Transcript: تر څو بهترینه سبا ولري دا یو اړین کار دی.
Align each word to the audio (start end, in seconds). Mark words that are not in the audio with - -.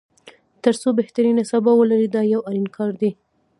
تر 0.63 0.73
څو 0.81 0.89
بهترینه 0.99 1.43
سبا 1.51 1.71
ولري 1.75 2.07
دا 2.15 2.21
یو 2.33 2.41
اړین 2.49 2.67
کار 2.77 2.91
دی. 3.01 3.11